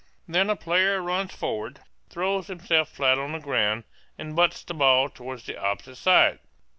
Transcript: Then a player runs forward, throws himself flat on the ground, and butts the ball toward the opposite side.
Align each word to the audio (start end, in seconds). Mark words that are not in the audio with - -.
Then 0.27 0.49
a 0.49 0.55
player 0.55 0.99
runs 0.99 1.31
forward, 1.35 1.81
throws 2.09 2.47
himself 2.47 2.89
flat 2.89 3.19
on 3.19 3.33
the 3.33 3.39
ground, 3.39 3.83
and 4.17 4.35
butts 4.35 4.63
the 4.63 4.73
ball 4.73 5.09
toward 5.09 5.41
the 5.41 5.61
opposite 5.61 5.97
side. 5.97 6.39